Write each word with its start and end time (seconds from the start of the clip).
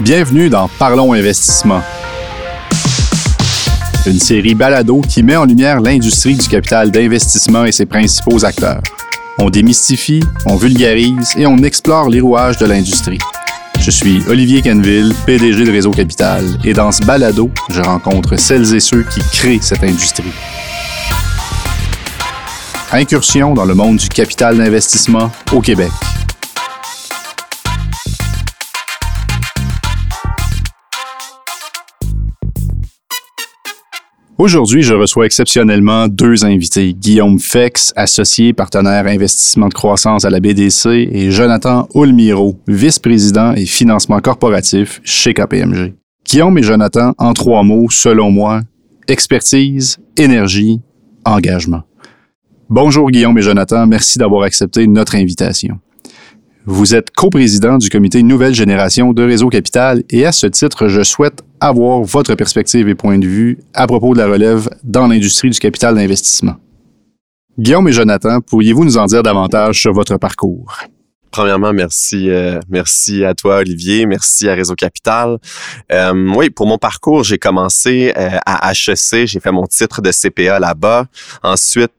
Bienvenue 0.00 0.48
dans 0.48 0.68
Parlons 0.78 1.12
Investissement, 1.12 1.82
une 4.06 4.18
série 4.18 4.54
balado 4.54 5.02
qui 5.02 5.22
met 5.22 5.36
en 5.36 5.44
lumière 5.44 5.80
l'industrie 5.80 6.36
du 6.36 6.48
capital 6.48 6.90
d'investissement 6.90 7.64
et 7.64 7.72
ses 7.72 7.84
principaux 7.84 8.44
acteurs. 8.44 8.82
On 9.38 9.50
démystifie, 9.50 10.22
on 10.46 10.56
vulgarise 10.56 11.34
et 11.36 11.46
on 11.46 11.58
explore 11.58 12.08
les 12.08 12.20
rouages 12.20 12.56
de 12.56 12.66
l'industrie. 12.66 13.18
Je 13.78 13.90
suis 13.90 14.22
Olivier 14.28 14.62
Canville, 14.62 15.14
PDG 15.26 15.64
de 15.64 15.70
Réseau 15.70 15.90
Capital, 15.90 16.44
et 16.64 16.72
dans 16.72 16.92
ce 16.92 17.02
balado, 17.04 17.50
je 17.70 17.80
rencontre 17.80 18.36
celles 18.36 18.74
et 18.74 18.80
ceux 18.80 19.02
qui 19.02 19.20
créent 19.32 19.60
cette 19.62 19.84
industrie. 19.84 20.32
Incursion 22.92 23.54
dans 23.54 23.64
le 23.64 23.74
monde 23.74 23.98
du 23.98 24.08
capital 24.08 24.58
d'investissement 24.58 25.30
au 25.52 25.60
Québec. 25.60 25.90
Aujourd'hui, 34.38 34.82
je 34.82 34.94
reçois 34.94 35.26
exceptionnellement 35.26 36.08
deux 36.08 36.44
invités. 36.44 36.92
Guillaume 36.92 37.38
Fex, 37.38 37.92
associé 37.94 38.52
partenaire 38.54 39.06
investissement 39.06 39.68
de 39.68 39.74
croissance 39.74 40.24
à 40.24 40.30
la 40.30 40.40
BDC, 40.40 40.86
et 40.86 41.30
Jonathan 41.30 41.86
Olmiro, 41.94 42.58
vice-président 42.66 43.52
et 43.54 43.66
financement 43.66 44.18
corporatif 44.18 45.00
chez 45.04 45.32
KPMG. 45.32 45.94
Guillaume 46.24 46.58
et 46.58 46.62
Jonathan, 46.64 47.12
en 47.18 47.34
trois 47.34 47.62
mots, 47.62 47.88
selon 47.88 48.32
moi, 48.32 48.62
expertise, 49.06 49.98
énergie, 50.16 50.80
engagement. 51.24 51.84
Bonjour 52.72 53.10
Guillaume 53.10 53.36
et 53.36 53.42
Jonathan, 53.42 53.84
merci 53.84 54.16
d'avoir 54.16 54.44
accepté 54.44 54.86
notre 54.86 55.16
invitation. 55.16 55.80
Vous 56.66 56.94
êtes 56.94 57.10
coprésident 57.10 57.78
du 57.78 57.88
comité 57.88 58.22
Nouvelle 58.22 58.54
Génération 58.54 59.12
de 59.12 59.24
Réseau 59.24 59.48
Capital 59.48 60.04
et 60.08 60.24
à 60.24 60.30
ce 60.30 60.46
titre, 60.46 60.86
je 60.86 61.02
souhaite 61.02 61.42
avoir 61.58 62.02
votre 62.02 62.36
perspective 62.36 62.88
et 62.88 62.94
point 62.94 63.18
de 63.18 63.26
vue 63.26 63.58
à 63.74 63.88
propos 63.88 64.14
de 64.14 64.20
la 64.20 64.28
relève 64.28 64.68
dans 64.84 65.08
l'industrie 65.08 65.50
du 65.50 65.58
capital 65.58 65.96
d'investissement. 65.96 66.54
Guillaume 67.58 67.88
et 67.88 67.92
Jonathan, 67.92 68.40
pourriez-vous 68.40 68.84
nous 68.84 68.98
en 68.98 69.06
dire 69.06 69.24
davantage 69.24 69.80
sur 69.80 69.92
votre 69.92 70.16
parcours? 70.16 70.78
Premièrement, 71.30 71.72
merci, 71.72 72.28
euh, 72.28 72.58
merci 72.68 73.24
à 73.24 73.34
toi 73.34 73.58
Olivier, 73.58 74.04
merci 74.04 74.48
à 74.48 74.54
Réseau 74.54 74.74
Capital. 74.74 75.38
Euh, 75.92 76.12
oui, 76.34 76.50
pour 76.50 76.66
mon 76.66 76.76
parcours, 76.76 77.22
j'ai 77.22 77.38
commencé 77.38 78.12
euh, 78.16 78.30
à 78.46 78.72
HEC, 78.72 79.26
j'ai 79.26 79.38
fait 79.38 79.52
mon 79.52 79.66
titre 79.68 80.02
de 80.02 80.10
CPA 80.10 80.58
là-bas. 80.58 81.06
Ensuite, 81.44 81.92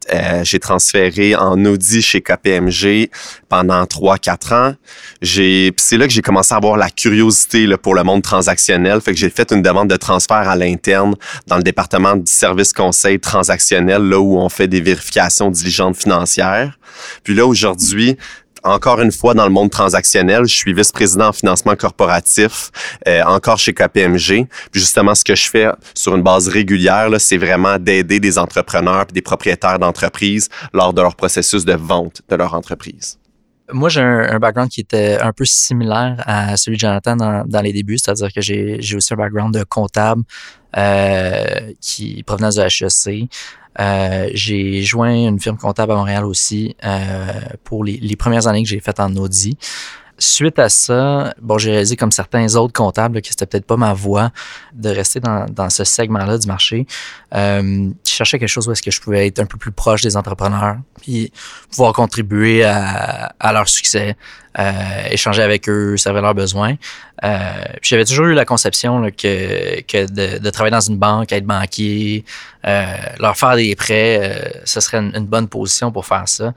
j'ai 0.44 0.60
transféré 0.60 1.36
en 1.36 1.64
Audi 1.64 2.02
chez 2.02 2.22
KPMG 2.22 3.10
pendant 3.48 3.84
3-4 3.84 4.54
ans. 4.54 4.76
J'ai, 5.22 5.72
c'est 5.78 5.98
là 5.98 6.08
que 6.08 6.14
j'ai 6.14 6.22
commencé 6.22 6.54
à 6.54 6.58
avoir 6.58 6.76
la 6.76 6.90
curiosité 6.90 7.68
là, 7.68 7.78
pour 7.78 7.96
le 7.96 8.04
monde 8.04 8.24
transactionnel. 8.24 9.00
Fait 9.00 9.14
que 9.14 9.18
j'ai 9.18 9.30
fait 9.30 9.52
une 9.52 9.62
demande 9.62 9.90
de 9.90 9.96
transfert 9.96 10.50
à 10.50 10.56
l'interne 10.58 11.16
dans 11.48 11.58
le 11.58 11.64
département 11.64 12.18
du 12.18 12.32
service 12.32 12.74
conseil 12.74 13.20
transactionnel, 13.20 14.02
là 14.02 14.20
où 14.20 14.38
on 14.38 14.50
fait 14.50 14.68
des 14.68 14.82
vérifications 14.82 15.50
diligentes 15.50 15.96
financières. 15.96 16.78
Puis 17.24 17.34
là, 17.34 17.46
aujourd'hui, 17.46 18.18
encore 18.64 19.02
une 19.02 19.12
fois 19.12 19.34
dans 19.34 19.46
le 19.46 19.52
monde 19.52 19.72
transactionnel. 19.72 20.46
Je 20.46 20.56
suis 20.56 20.74
vice-président 20.74 21.28
en 21.28 21.34
financement 21.34 21.76
corporatif, 21.76 22.72
euh, 23.08 23.24
encore 23.24 23.58
chez 23.58 23.74
KPMG. 23.74 24.48
Puis 24.72 24.82
justement, 24.82 25.16
ce 25.16 25.24
que 25.24 25.36
je 25.36 25.50
fais 25.50 25.68
sur 25.94 26.16
une 26.16 26.24
base 26.24 26.48
régulière, 26.48 27.10
c'est 27.20 27.38
vraiment 27.38 27.78
d'aider 27.78 28.20
des 28.20 28.38
entrepreneurs 28.38 29.06
et 29.10 29.14
des 29.14 29.22
propriétaires 29.22 29.80
d'entreprises 29.80 30.50
lors 30.74 30.94
de 30.94 31.02
leur 31.02 31.16
processus 31.16 31.66
de 31.66 31.74
vente 31.74 32.22
de 32.30 32.36
leur 32.36 32.54
entreprise. 32.54 33.21
Moi, 33.74 33.90
j'ai 33.90 34.02
un, 34.02 34.40
background 34.40 34.70
qui 34.70 34.82
était 34.82 35.20
un 35.20 35.34
peu 35.34 35.46
similaire 35.46 36.22
à 36.26 36.58
celui 36.58 36.78
de 36.78 36.82
Jonathan 36.82 37.16
dans, 37.16 37.46
dans 37.46 37.62
les 37.62 37.74
débuts, 37.74 37.98
c'est-à-dire 37.98 38.32
que 38.34 38.42
j'ai 38.42 38.96
aussi 38.96 39.14
un 39.14 39.18
background 39.18 39.54
de 39.54 39.64
comptable 39.64 40.24
euh, 40.78 41.72
qui 41.80 42.24
provenant 42.24 42.50
de 42.50 42.62
HEC. 42.62 43.30
Euh, 43.80 44.30
j'ai 44.34 44.82
joint 44.82 45.14
une 45.14 45.40
firme 45.40 45.58
comptable 45.58 45.94
à 45.94 45.96
Montréal 45.96 46.26
aussi 46.26 46.76
euh, 46.84 47.32
pour 47.64 47.86
les, 47.86 47.98
les, 47.98 48.16
premières 48.18 48.48
années 48.48 48.64
que 48.64 48.70
j'ai 48.70 48.82
faites 48.82 49.00
en 49.00 49.16
Audi 49.16 49.58
suite 50.22 50.60
à 50.60 50.70
ça, 50.70 51.34
bon, 51.42 51.58
j'ai 51.58 51.72
réalisé 51.72 51.96
comme 51.96 52.12
certains 52.12 52.56
autres 52.56 52.74
comptables 52.74 53.22
que 53.22 53.28
c'était 53.30 53.46
peut-être 53.46 53.66
pas 53.66 53.78
ma 53.78 53.94
voie 53.94 54.32
de 54.74 54.90
rester 54.90 55.20
dans, 55.20 55.46
dans 55.46 55.70
ce 55.70 55.84
segment-là 55.84 56.38
du 56.38 56.48
marché. 56.48 56.86
Euh, 57.34 57.90
je 58.06 58.12
cherchais 58.12 58.40
quelque 58.40 58.50
chose 58.50 58.68
où 58.68 58.72
est-ce 58.72 58.82
que 58.82 58.92
je 58.92 59.02
pouvais 59.02 59.28
être 59.28 59.40
un 59.40 59.46
peu 59.46 59.58
plus 59.58 59.72
proche 59.72 60.02
des 60.02 60.16
entrepreneurs, 60.18 60.78
puis 61.02 61.32
pouvoir 61.70 61.94
contribuer 61.94 62.64
à, 62.64 63.34
à 63.40 63.54
leur 63.54 63.68
succès, 63.68 64.16
échanger 65.10 65.42
avec 65.42 65.70
eux, 65.70 65.98
servir 65.98 66.22
leurs 66.22 66.36
besoins. 66.36 66.76
Euh, 67.24 67.64
j'avais 67.82 68.06
toujours 68.06 68.26
eu 68.26 68.34
la 68.34 68.46
conception 68.46 69.00
là, 69.00 69.12
que, 69.12 69.82
que 69.82 70.12
de, 70.12 70.40
de, 70.40 70.50
travailler 70.50 70.72
dans 70.72 70.80
une 70.80 70.98
banque, 70.98 71.32
être 71.32 71.46
banquier, 71.46 72.26
euh, 72.66 72.96
leur 73.20 73.38
faire 73.38 73.56
des 73.56 73.76
prêts, 73.76 74.20
euh, 74.22 74.60
ce 74.66 74.80
serait 74.80 74.98
une, 74.98 75.26
bonne 75.26 75.48
position 75.48 75.92
pour 75.92 76.06
faire 76.06 76.28
ça. 76.28 76.54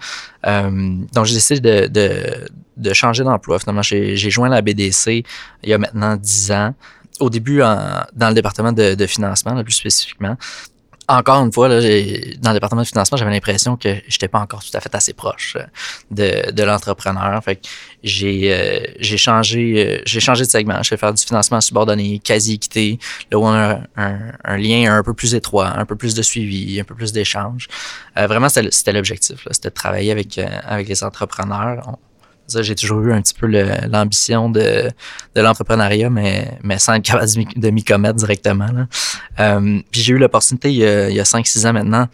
Euh, 0.47 0.97
donc, 1.13 1.27
j'ai 1.27 1.35
décidé 1.35 1.61
de, 1.61 1.87
de, 1.89 2.49
de 2.79 2.93
changer 2.95 3.25
d'emploi. 3.25 3.59
Finalement, 3.59 3.83
j'ai 3.83 4.17
joint 4.17 4.49
la 4.49 4.63
BDC 4.63 5.25
il 5.63 5.69
y 5.69 5.75
a 5.75 5.79
maintenant 5.79 6.17
dix 6.17 6.51
ans. 6.51 6.75
Au 7.21 7.31
début, 7.31 7.63
en, 7.63 8.05
dans 8.15 8.29
le 8.29 8.35
département 8.35 8.73
de, 8.73 8.95
de 8.95 9.07
financement, 9.07 9.63
plus 9.63 9.75
spécifiquement 9.75 10.37
encore 11.09 11.45
une 11.45 11.53
fois, 11.53 11.69
là, 11.69 11.81
dans 11.81 12.51
le 12.51 12.55
département 12.55 12.83
de 12.83 12.87
financement, 12.87 13.17
j'avais 13.17 13.31
l'impression 13.31 13.77
que 13.77 13.97
j'étais 14.09 14.29
pas 14.29 14.39
encore 14.39 14.65
tout 14.65 14.75
à 14.77 14.81
fait 14.81 14.95
assez 14.95 15.13
proche 15.13 15.57
euh, 15.57 15.65
de, 16.11 16.51
de 16.51 16.63
l'entrepreneur. 16.63 17.43
Fait 17.45 17.61
j'ai 18.03 18.53
euh, 18.53 19.17
changé 19.17 19.99
euh, 19.99 20.03
j'ai 20.07 20.21
changé 20.21 20.45
de 20.45 20.51
segment. 20.51 20.83
Je 20.83 20.91
vais 20.91 20.97
faire 20.97 21.13
du 21.13 21.23
financement 21.23 21.61
subordonné, 21.61 22.21
quasi 22.21 22.55
équité, 22.55 22.99
là 23.31 23.39
où 23.39 23.45
on 23.45 23.53
a 23.53 23.81
un, 23.97 24.19
un, 24.45 24.57
lien 24.57 24.97
un 24.97 25.03
peu 25.03 25.15
plus 25.15 25.35
étroit, 25.35 25.69
un 25.77 25.85
peu 25.85 25.97
plus 25.97 26.15
de 26.15 26.23
suivi, 26.23 26.81
un 26.81 26.85
peu 26.85 26.95
plus 26.95 27.13
d'échange. 27.13 27.69
vraiment, 28.17 28.49
c'était 28.49 28.93
l'objectif. 28.93 29.47
C'était 29.51 29.69
de 29.69 29.75
travailler 29.75 30.11
avec 30.11 30.39
avec 30.39 30.89
les 30.89 31.05
entrepreneurs. 31.05 31.99
J'ai 32.49 32.75
toujours 32.75 33.01
eu 33.01 33.13
un 33.13 33.23
petit 33.23 33.35
peu 33.35 33.47
l'ambition 33.47 34.51
de, 34.51 34.91
de 35.35 35.41
l'entrepreneuriat, 35.41 36.11
mais, 36.11 36.59
mais 36.63 36.79
sans 36.79 36.95
être 36.95 37.03
capable 37.03 37.31
de 37.57 37.71
m'y 37.71 37.83
commettre 37.83 38.17
directement. 38.17 38.67
Là. 38.67 38.87
Euh, 39.41 39.81
puis 39.91 40.03
j'ai 40.03 40.13
eu 40.13 40.19
l'opportunité 40.19 40.71
il 40.71 40.77
y 40.77 40.87
a, 40.87 41.07
a 41.07 41.25
5-6 41.25 41.67
ans 41.67 41.73
maintenant 41.73 42.09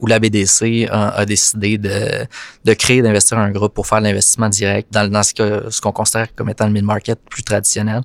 où 0.00 0.06
la 0.06 0.18
BDC 0.18 0.88
a, 0.90 1.24
décidé 1.24 1.78
de, 1.78 2.26
de 2.64 2.74
créer, 2.74 3.02
d'investir 3.02 3.38
un 3.38 3.50
groupe 3.50 3.74
pour 3.74 3.86
faire 3.86 4.00
l'investissement 4.00 4.48
direct 4.48 4.92
dans, 4.92 5.10
dans 5.10 5.22
ce 5.22 5.80
qu'on 5.80 5.92
considère 5.92 6.34
comme 6.34 6.50
étant 6.50 6.66
le 6.66 6.72
mid-market 6.72 7.18
plus 7.30 7.42
traditionnel. 7.42 8.02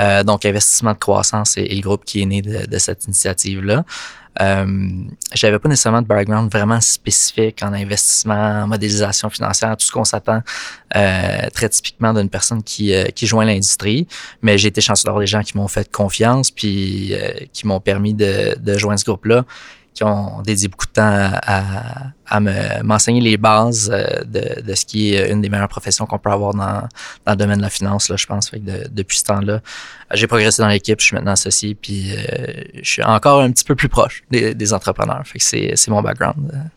Euh, 0.00 0.22
donc, 0.22 0.44
investissement 0.44 0.92
de 0.92 0.98
croissance 0.98 1.56
est, 1.56 1.74
le 1.74 1.80
groupe 1.80 2.04
qui 2.04 2.22
est 2.22 2.26
né 2.26 2.42
de, 2.42 2.66
de 2.66 2.78
cette 2.78 3.04
initiative-là. 3.04 3.84
Euh, 4.40 4.88
j'avais 5.34 5.58
pas 5.58 5.68
nécessairement 5.68 6.00
de 6.00 6.06
background 6.06 6.50
vraiment 6.50 6.80
spécifique 6.80 7.62
en 7.62 7.72
investissement, 7.72 8.62
en 8.62 8.66
modélisation 8.66 9.28
financière, 9.28 9.76
tout 9.76 9.84
ce 9.84 9.92
qu'on 9.92 10.04
s'attend 10.04 10.40
euh, 10.96 11.50
très 11.52 11.68
typiquement 11.68 12.14
d'une 12.14 12.30
personne 12.30 12.62
qui, 12.62 12.94
euh, 12.94 13.04
qui 13.06 13.26
joint 13.26 13.44
l'industrie. 13.44 14.06
Mais 14.40 14.56
j'ai 14.56 14.68
été 14.68 14.80
chanceux 14.80 15.04
d'avoir 15.04 15.20
des 15.20 15.26
gens 15.26 15.42
qui 15.42 15.56
m'ont 15.56 15.68
fait 15.68 15.90
confiance 15.90 16.50
puis 16.50 17.14
euh, 17.14 17.32
qui 17.52 17.66
m'ont 17.66 17.80
permis 17.80 18.14
de, 18.14 18.56
de 18.58 18.78
joindre 18.78 19.00
ce 19.00 19.04
groupe-là 19.04 19.44
qui 19.94 20.04
ont 20.04 20.40
dédié 20.42 20.68
beaucoup 20.68 20.86
de 20.86 20.92
temps 20.92 21.02
à, 21.42 22.12
à 22.26 22.82
m'enseigner 22.82 23.20
les 23.20 23.36
bases 23.36 23.90
euh, 23.92 24.24
de, 24.24 24.62
de, 24.62 24.74
ce 24.74 24.86
qui 24.86 25.14
est 25.14 25.30
une 25.30 25.42
des 25.42 25.48
meilleures 25.48 25.68
professions 25.68 26.06
qu'on 26.06 26.18
peut 26.18 26.30
avoir 26.30 26.54
dans, 26.54 26.88
dans 27.26 27.32
le 27.32 27.36
domaine 27.36 27.58
de 27.58 27.62
la 27.62 27.70
finance, 27.70 28.08
là, 28.08 28.16
je 28.16 28.26
pense. 28.26 28.48
Fait 28.48 28.58
que 28.58 28.88
depuis 28.88 29.18
ce 29.18 29.24
temps-là, 29.24 29.60
j'ai 30.12 30.26
progressé 30.26 30.62
dans 30.62 30.68
l'équipe, 30.68 31.00
je 31.00 31.06
suis 31.06 31.14
maintenant 31.14 31.32
associé, 31.32 31.74
puis 31.74 32.12
euh, 32.12 32.62
je 32.82 32.88
suis 32.88 33.02
encore 33.02 33.40
un 33.40 33.50
petit 33.52 33.64
peu 33.64 33.74
plus 33.74 33.88
proche 33.88 34.22
des, 34.30 34.54
des 34.54 34.72
entrepreneurs. 34.72 35.22
Fait 35.26 35.38
que 35.38 35.76
c'est 35.76 35.88
mon 35.88 36.02
background. 36.02 36.70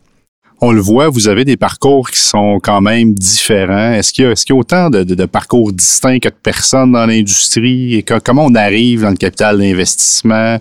On 0.61 0.71
le 0.71 0.79
voit, 0.79 1.09
vous 1.09 1.27
avez 1.27 1.43
des 1.43 1.57
parcours 1.57 2.09
qui 2.09 2.19
sont 2.19 2.59
quand 2.61 2.79
même 2.79 3.13
différents. 3.13 3.91
Est-ce 3.93 4.13
qu'il 4.13 4.25
y, 4.25 4.27
a 4.27 4.55
autant 4.55 4.89
de, 4.89 5.25
parcours 5.25 5.73
distincts 5.73 6.19
que 6.19 6.29
de 6.29 6.35
personnes 6.41 6.93
dans 6.93 7.05
l'industrie? 7.05 7.95
Et 7.95 8.03
comment 8.03 8.45
on 8.45 8.55
arrive 8.55 9.01
dans 9.01 9.09
le 9.09 9.17
capital 9.17 9.57
d'investissement? 9.57 10.57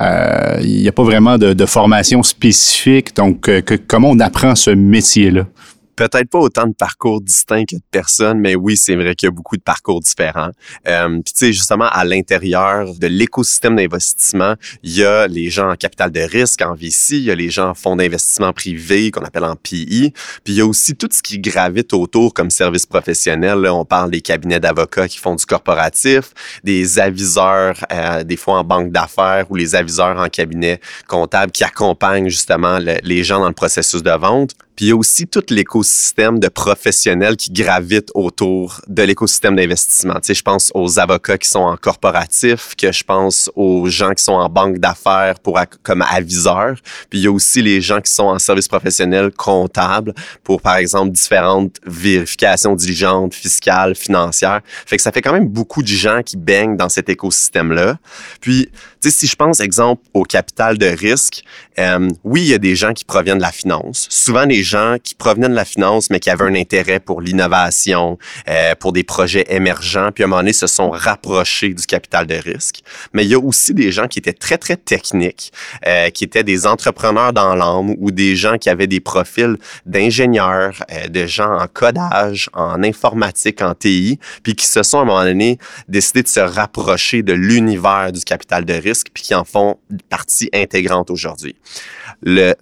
Euh, 0.00 0.60
il 0.62 0.80
n'y 0.80 0.88
a 0.88 0.92
pas 0.92 1.04
vraiment 1.04 1.36
de, 1.36 1.52
de 1.52 1.66
formation 1.66 2.22
spécifique. 2.22 3.14
Donc, 3.14 3.48
euh, 3.48 3.60
que, 3.60 3.74
comment 3.74 4.10
on 4.10 4.20
apprend 4.20 4.54
ce 4.54 4.70
métier-là? 4.70 5.46
Peut-être 5.96 6.28
pas 6.28 6.38
autant 6.38 6.66
de 6.66 6.74
parcours 6.74 7.20
distincts 7.20 7.64
que 7.64 7.76
de 7.76 7.82
personnes, 7.90 8.38
mais 8.38 8.54
oui, 8.54 8.76
c'est 8.76 8.96
vrai 8.96 9.14
qu'il 9.14 9.26
y 9.26 9.28
a 9.28 9.30
beaucoup 9.30 9.56
de 9.56 9.62
parcours 9.62 10.00
différents. 10.00 10.50
Euh, 10.88 11.08
Puis 11.24 11.34
tu 11.34 11.46
sais, 11.46 11.52
justement, 11.52 11.88
à 11.90 12.04
l'intérieur 12.04 12.94
de 12.94 13.06
l'écosystème 13.06 13.76
d'investissement, 13.76 14.54
il 14.82 14.96
y 14.96 15.04
a 15.04 15.26
les 15.26 15.50
gens 15.50 15.70
en 15.70 15.76
capital 15.76 16.10
de 16.10 16.20
risque, 16.20 16.62
en 16.62 16.74
VC, 16.74 17.16
il 17.16 17.24
y 17.24 17.30
a 17.30 17.34
les 17.34 17.50
gens 17.50 17.70
en 17.70 17.74
fonds 17.74 17.96
d'investissement 17.96 18.52
privé 18.52 19.10
qu'on 19.10 19.22
appelle 19.22 19.44
en 19.44 19.56
PI, 19.56 20.12
puis 20.44 20.54
il 20.54 20.56
y 20.56 20.60
a 20.60 20.66
aussi 20.66 20.94
tout 20.94 21.08
ce 21.10 21.22
qui 21.22 21.38
gravite 21.38 21.92
autour 21.92 22.34
comme 22.34 22.50
service 22.50 22.86
professionnel. 22.86 23.58
Là, 23.60 23.74
on 23.74 23.84
parle 23.84 24.10
des 24.10 24.20
cabinets 24.20 24.60
d'avocats 24.60 25.08
qui 25.08 25.18
font 25.18 25.34
du 25.34 25.46
corporatif, 25.46 26.32
des 26.62 26.98
aviseurs, 26.98 27.76
euh, 27.92 28.24
des 28.24 28.36
fois 28.36 28.58
en 28.58 28.64
banque 28.64 28.92
d'affaires 28.92 29.46
ou 29.50 29.56
les 29.56 29.74
aviseurs 29.74 30.18
en 30.18 30.28
cabinet 30.28 30.80
comptable 31.08 31.52
qui 31.52 31.64
accompagnent 31.64 32.28
justement 32.28 32.78
les 32.78 33.24
gens 33.24 33.40
dans 33.40 33.48
le 33.48 33.54
processus 33.54 34.02
de 34.02 34.10
vente. 34.10 34.54
Puis 34.76 34.86
il 34.86 34.88
y 34.88 34.92
a 34.92 34.96
aussi 34.96 35.26
tout 35.26 35.42
l'écosystème 35.50 36.40
de 36.40 36.48
professionnels 36.48 37.36
qui 37.36 37.52
gravitent 37.52 38.10
autour 38.14 38.80
de 38.88 39.02
l'écosystème 39.02 39.56
d'investissement. 39.56 40.14
Tu 40.14 40.26
sais, 40.28 40.34
je 40.34 40.42
pense 40.42 40.70
aux 40.74 40.98
avocats 40.98 41.38
qui 41.38 41.48
sont 41.48 41.60
en 41.60 41.76
corporatif, 41.76 42.74
que 42.76 42.90
je 42.90 43.04
pense 43.04 43.50
aux 43.54 43.88
gens 43.88 44.12
qui 44.14 44.24
sont 44.24 44.32
en 44.32 44.48
banque 44.48 44.78
d'affaires 44.78 45.38
pour 45.40 45.60
comme 45.82 46.02
aviseurs. 46.02 46.76
Puis 47.08 47.20
il 47.20 47.22
y 47.22 47.26
a 47.26 47.32
aussi 47.32 47.62
les 47.62 47.80
gens 47.80 48.00
qui 48.00 48.10
sont 48.10 48.24
en 48.24 48.38
service 48.38 48.68
professionnel 48.68 49.30
comptable 49.30 50.14
pour, 50.42 50.60
par 50.60 50.76
exemple, 50.76 51.12
différentes 51.12 51.76
vérifications 51.86 52.74
diligentes, 52.74 53.34
fiscales, 53.34 53.94
financières. 53.94 54.60
Fait 54.86 54.96
que 54.96 55.02
ça 55.02 55.12
fait 55.12 55.22
quand 55.22 55.32
même 55.32 55.48
beaucoup 55.48 55.82
de 55.82 55.88
gens 55.88 56.22
qui 56.22 56.36
baignent 56.36 56.76
dans 56.76 56.88
cet 56.88 57.08
écosystème-là. 57.08 57.98
Puis, 58.40 58.70
sais, 59.10 59.16
si 59.16 59.26
je 59.26 59.36
pense, 59.36 59.60
exemple, 59.60 60.02
au 60.14 60.22
capital 60.22 60.78
de 60.78 60.86
risque, 60.86 61.42
euh, 61.78 62.08
oui, 62.22 62.42
il 62.42 62.48
y 62.48 62.54
a 62.54 62.58
des 62.58 62.76
gens 62.76 62.92
qui 62.92 63.04
proviennent 63.04 63.38
de 63.38 63.42
la 63.42 63.52
finance. 63.52 64.06
Souvent, 64.10 64.46
des 64.46 64.62
gens 64.62 64.96
qui 65.02 65.14
provenaient 65.14 65.48
de 65.48 65.54
la 65.54 65.64
finance, 65.64 66.10
mais 66.10 66.20
qui 66.20 66.30
avaient 66.30 66.44
un 66.44 66.54
intérêt 66.54 67.00
pour 67.00 67.20
l'innovation, 67.20 68.18
euh, 68.48 68.74
pour 68.74 68.92
des 68.92 69.04
projets 69.04 69.46
émergents, 69.48 70.10
puis 70.12 70.24
à 70.24 70.26
un 70.26 70.28
moment 70.28 70.42
donné, 70.42 70.52
se 70.52 70.66
sont 70.66 70.90
rapprochés 70.90 71.74
du 71.74 71.86
capital 71.86 72.26
de 72.26 72.34
risque. 72.34 72.80
Mais 73.12 73.24
il 73.24 73.30
y 73.30 73.34
a 73.34 73.38
aussi 73.38 73.74
des 73.74 73.92
gens 73.92 74.06
qui 74.06 74.18
étaient 74.18 74.32
très, 74.32 74.58
très 74.58 74.76
techniques, 74.76 75.52
euh, 75.86 76.10
qui 76.10 76.24
étaient 76.24 76.44
des 76.44 76.66
entrepreneurs 76.66 77.32
dans 77.32 77.54
l'âme 77.54 77.94
ou 77.98 78.10
des 78.10 78.36
gens 78.36 78.58
qui 78.58 78.70
avaient 78.70 78.86
des 78.86 79.00
profils 79.00 79.56
d'ingénieurs, 79.86 80.82
euh, 80.92 81.08
de 81.08 81.26
gens 81.26 81.58
en 81.58 81.66
codage, 81.66 82.48
en 82.52 82.82
informatique, 82.82 83.62
en 83.62 83.74
TI, 83.74 84.18
puis 84.42 84.54
qui 84.54 84.66
se 84.66 84.82
sont 84.82 84.98
à 84.98 85.02
un 85.02 85.04
moment 85.04 85.24
donné 85.24 85.58
décidé 85.88 86.22
de 86.22 86.28
se 86.28 86.40
rapprocher 86.40 87.22
de 87.22 87.32
l'univers 87.32 88.12
du 88.12 88.20
capital 88.20 88.64
de 88.64 88.74
risque, 88.74 88.93
puis 89.12 89.22
qui 89.22 89.34
en 89.34 89.44
font 89.44 89.78
partie 90.08 90.48
intégrante 90.52 91.10
aujourd'hui. 91.10 91.56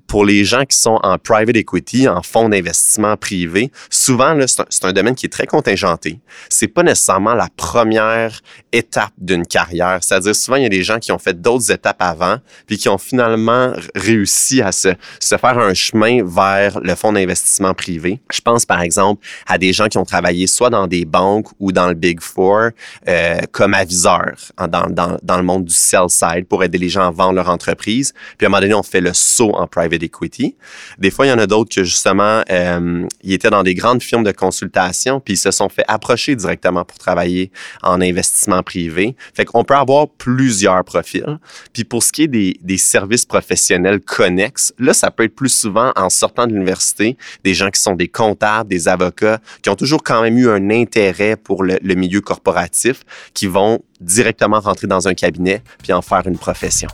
Pour 0.07 0.25
les 0.25 0.45
gens 0.45 0.65
qui 0.65 0.77
sont 0.77 0.99
en 1.03 1.19
private 1.19 1.57
equity, 1.57 2.09
en 2.09 2.23
fonds 2.23 2.49
d'investissement 2.49 3.17
privé, 3.17 3.71
souvent, 3.91 4.37
c'est 4.47 4.85
un, 4.85 4.93
domaine 4.93 5.15
qui 5.15 5.27
est 5.27 5.31
très 5.31 5.47
contingenté. 5.47 6.21
C'est 6.49 6.69
pas 6.69 6.83
nécessairement 6.83 7.35
la 7.35 7.49
première 7.57 8.41
étape 8.73 9.13
d'une 9.19 9.47
carrière. 9.47 9.99
C'est-à-dire, 10.03 10.35
souvent, 10.35 10.57
il 10.57 10.63
y 10.63 10.67
a 10.67 10.71
des 10.71 10.83
gens 10.83 10.99
qui 10.99 11.13
ont 11.13 11.19
fait 11.19 11.41
d'autres 11.41 11.71
étapes 11.71 12.01
avant, 12.01 12.39
puis 12.67 12.79
qui 12.79 12.89
ont 12.89 12.99
finalement 12.99 13.73
réussi 13.95 14.63
à 14.63 14.73
se, 14.73 14.89
faire 15.21 15.59
un 15.59 15.75
chemin 15.75 16.23
vers 16.25 16.81
le 16.81 16.95
fonds 16.95 17.13
d'investissement 17.13 17.75
privé. 17.75 18.21
Je 18.33 18.41
pense, 18.41 18.67
par 18.67 18.81
exemple, 18.81 19.25
à 19.47 19.59
des 19.59 19.73
gens 19.73 19.89
qui 19.89 19.99
ont 19.99 20.05
travaillé 20.05 20.47
soit 20.47 20.71
dans 20.71 20.87
des 20.87 21.05
banques 21.05 21.49
ou 21.59 21.73
dans 21.73 21.89
le 21.89 21.95
Big 21.95 22.21
Four 22.21 22.71
euh, 23.09 23.41
comme 23.51 23.75
aviseurs 23.75 24.53
dans, 24.69 25.37
le 25.37 25.43
monde 25.43 25.65
du 25.65 25.75
sell 25.75 26.09
pour 26.49 26.63
aider 26.65 26.79
les 26.79 26.89
gens 26.89 27.07
à 27.07 27.11
vendre 27.11 27.35
leur 27.35 27.49
entreprise. 27.49 28.13
Puis 28.39 28.47
à 28.47 28.49
un 28.49 28.51
moment 28.51 28.61
donné, 28.61 28.75
on 28.75 28.83
fait 28.83 29.01
le 29.01 29.13
saut 29.13 29.53
en 29.55 29.67
private 29.67 30.03
equity. 30.03 30.57
Des 30.99 31.11
fois, 31.11 31.27
il 31.27 31.31
y 31.31 31.33
en 31.33 31.39
a 31.39 31.47
d'autres 31.47 31.75
que 31.75 31.85
justement, 31.85 32.43
euh, 32.51 33.07
ils 33.23 33.33
étaient 33.33 33.51
dans 33.51 33.63
des 33.63 33.75
grandes 33.75 34.03
firmes 34.03 34.25
de 34.25 34.33
consultation, 34.33 35.21
puis 35.21 35.35
ils 35.35 35.39
se 35.39 35.51
sont 35.51 35.69
fait 35.69 35.85
approcher 35.89 36.37
directement 36.37 36.85
pour 36.85 36.99
travailler 36.99 37.51
en 37.83 38.01
investissement 38.01 38.63
privé. 38.63 39.17
Fait 39.35 39.45
qu'on 39.45 39.65
peut 39.65 39.75
avoir 39.75 40.09
plusieurs 40.09 40.85
profils. 40.85 41.39
Puis 41.73 41.85
pour 41.85 42.03
ce 42.03 42.13
qui 42.13 42.23
est 42.23 42.29
des, 42.29 42.79
services 42.79 43.27
professionnels 43.27 44.01
connexes, 44.01 44.73
là, 44.79 44.93
ça 44.93 45.11
peut 45.11 45.25
être 45.25 45.35
plus 45.35 45.53
souvent 45.53 45.93
en 45.95 46.11
sortant 46.11 46.47
de 46.47 46.53
l'université, 46.53 47.17
des 47.45 47.55
gens 47.55 47.71
qui 47.71 47.81
sont 47.81 47.95
des 47.95 48.09
comptables, 48.09 48.69
des 48.69 48.89
avocats, 48.89 49.41
qui 49.63 49.71
ont 49.71 49.77
toujours 49.77 50.03
quand 50.03 50.23
même 50.23 50.37
eu 50.37 50.49
un 50.49 50.71
intérêt 50.71 51.37
pour 51.37 51.63
le 51.63 51.95
milieu 51.95 52.21
corporatif, 52.21 53.05
qui 53.35 53.47
vont 53.47 53.83
directement 54.03 54.61
rentrer 54.61 54.87
dans 54.87 55.09
un 55.09 55.15
cabinet 55.15 55.63
puis 55.83 55.93
en 55.93 56.03
faire 56.03 56.27
une 56.27 56.39
profession. 56.39 56.89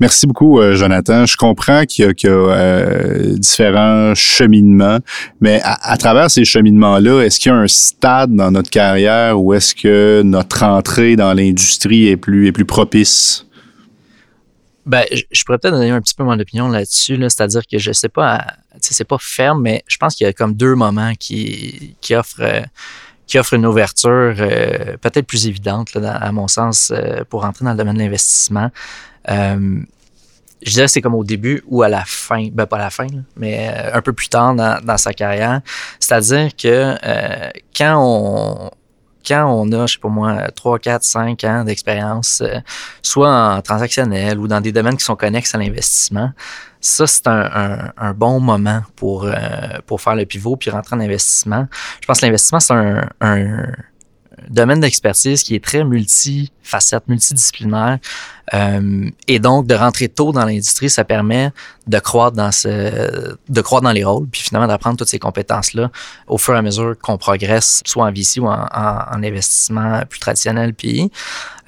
Merci 0.00 0.28
beaucoup, 0.28 0.60
euh, 0.60 0.74
Jonathan. 0.74 1.26
Je 1.26 1.36
comprends 1.36 1.84
qu'il 1.84 2.04
y 2.04 2.26
a, 2.26 2.30
euh, 2.30 3.34
différents 3.36 4.14
cheminements, 4.14 4.98
mais 5.40 5.60
à, 5.64 5.90
à 5.90 5.96
travers 5.96 6.30
ces 6.30 6.44
cheminements-là, 6.44 7.22
est-ce 7.22 7.40
qu'il 7.40 7.50
y 7.50 7.54
a 7.54 7.58
un 7.58 7.66
stade 7.66 8.32
dans 8.32 8.52
notre 8.52 8.70
carrière 8.70 9.42
où 9.42 9.54
est-ce 9.54 9.74
que 9.74 10.22
notre 10.24 10.62
entrée 10.62 11.16
dans 11.16 11.34
l'industrie 11.34 12.06
est 12.06 12.16
plus, 12.16 12.46
est 12.46 12.52
plus 12.52 12.64
propice? 12.64 13.47
Ben, 14.88 15.04
je, 15.12 15.44
pourrais 15.44 15.58
peut-être 15.58 15.74
donner 15.74 15.90
un 15.90 16.00
petit 16.00 16.14
peu 16.14 16.24
mon 16.24 16.38
opinion 16.40 16.68
là-dessus, 16.68 17.16
là, 17.16 17.28
c'est-à-dire 17.28 17.62
que 17.70 17.78
je 17.78 17.92
sais 17.92 18.08
pas, 18.08 18.44
c'est 18.80 19.04
pas 19.04 19.18
ferme, 19.20 19.60
mais 19.60 19.84
je 19.86 19.98
pense 19.98 20.14
qu'il 20.14 20.26
y 20.26 20.30
a 20.30 20.32
comme 20.32 20.54
deux 20.54 20.74
moments 20.74 21.12
qui, 21.14 21.94
qui 22.00 22.14
offrent. 22.14 22.40
Euh, 22.40 22.62
qui 23.26 23.38
offre 23.38 23.52
une 23.52 23.66
ouverture 23.66 24.34
euh, 24.38 24.96
peut-être 25.02 25.26
plus 25.26 25.48
évidente, 25.48 25.92
là, 25.92 26.00
dans, 26.00 26.14
à 26.14 26.32
mon 26.32 26.48
sens, 26.48 26.90
euh, 26.90 27.24
pour 27.28 27.44
entrer 27.44 27.62
dans 27.62 27.72
le 27.72 27.76
domaine 27.76 27.96
de 27.96 28.00
l'investissement. 28.00 28.70
Euh, 29.28 29.80
je 30.62 30.72
dirais 30.72 30.88
c'est 30.88 31.00
comme 31.00 31.14
au 31.14 31.24
début 31.24 31.62
ou 31.66 31.82
à 31.82 31.88
la 31.88 32.04
fin, 32.06 32.48
ben 32.50 32.66
pas 32.66 32.76
à 32.76 32.80
la 32.80 32.90
fin, 32.90 33.04
là, 33.06 33.20
mais 33.36 33.70
euh, 33.70 33.94
un 33.94 34.00
peu 34.02 34.12
plus 34.12 34.28
tard 34.28 34.54
dans, 34.54 34.82
dans 34.82 34.96
sa 34.96 35.12
carrière. 35.12 35.60
C'est-à-dire 36.00 36.56
que 36.56 36.96
euh, 37.04 37.50
quand 37.76 37.96
on 37.98 38.70
quand 39.28 39.46
on 39.46 39.70
a, 39.72 39.86
je 39.86 39.94
sais 39.94 39.98
pas 40.00 40.08
moi, 40.08 40.50
3, 40.50 40.78
4, 40.78 41.04
5 41.04 41.44
ans 41.44 41.64
d'expérience, 41.64 42.40
euh, 42.40 42.58
soit 43.02 43.30
en 43.30 43.62
transactionnel 43.62 44.38
ou 44.38 44.48
dans 44.48 44.60
des 44.60 44.72
domaines 44.72 44.96
qui 44.96 45.04
sont 45.04 45.16
connexes 45.16 45.54
à 45.54 45.58
l'investissement, 45.58 46.32
ça, 46.80 47.06
c'est 47.06 47.26
un, 47.26 48.12
bon 48.14 48.40
moment 48.40 48.82
pour, 48.96 49.24
euh, 49.24 49.32
pour 49.86 50.00
faire 50.00 50.14
le 50.14 50.24
pivot 50.24 50.56
puis 50.56 50.70
rentrer 50.70 50.96
en 50.96 51.00
investissement. 51.00 51.66
Je 52.00 52.06
pense 52.06 52.20
que 52.20 52.26
l'investissement, 52.26 52.60
c'est 52.60 52.74
un 53.20 53.66
domaine 54.48 54.80
d'expertise 54.80 55.42
qui 55.42 55.54
est 55.54 55.64
très 55.64 55.84
multifacette, 55.84 57.08
multidisciplinaire. 57.08 57.98
Euh, 58.54 59.10
et 59.26 59.38
donc, 59.38 59.66
de 59.66 59.74
rentrer 59.74 60.08
tôt 60.08 60.32
dans 60.32 60.44
l'industrie, 60.44 60.88
ça 60.88 61.04
permet 61.04 61.50
de 61.86 61.98
croître 61.98 62.36
dans 62.36 62.52
ce, 62.52 63.36
de 63.48 63.60
croître 63.60 63.84
dans 63.84 63.92
les 63.92 64.04
rôles, 64.04 64.26
puis 64.28 64.42
finalement 64.42 64.66
d'apprendre 64.66 64.96
toutes 64.96 65.08
ces 65.08 65.18
compétences-là 65.18 65.90
au 66.26 66.38
fur 66.38 66.54
et 66.54 66.58
à 66.58 66.62
mesure 66.62 66.94
qu'on 67.00 67.18
progresse, 67.18 67.82
soit 67.86 68.04
en 68.04 68.12
VC 68.12 68.40
ou 68.40 68.46
en, 68.46 68.66
en, 68.74 69.16
en 69.16 69.22
investissement 69.22 70.02
plus 70.08 70.20
traditionnel. 70.20 70.74
Puis, 70.74 71.10